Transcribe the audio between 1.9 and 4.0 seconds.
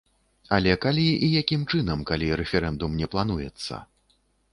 калі рэферэндум не плануецца?